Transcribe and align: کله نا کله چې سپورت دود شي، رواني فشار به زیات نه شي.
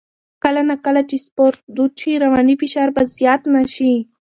کله 0.43 0.61
نا 0.69 0.75
کله 0.85 1.01
چې 1.09 1.17
سپورت 1.25 1.59
دود 1.75 1.93
شي، 2.01 2.11
رواني 2.23 2.55
فشار 2.61 2.89
به 2.95 3.01
زیات 3.15 3.41
نه 3.55 3.61
شي. 3.75 3.93